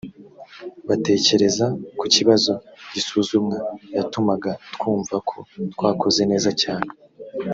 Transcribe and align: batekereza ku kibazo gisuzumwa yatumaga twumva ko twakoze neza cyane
batekereza 0.87 1.65
ku 1.97 2.05
kibazo 2.15 2.51
gisuzumwa 2.93 3.57
yatumaga 3.95 4.51
twumva 4.73 5.15
ko 5.29 5.37
twakoze 5.73 6.21
neza 6.31 6.49
cyane 6.61 6.89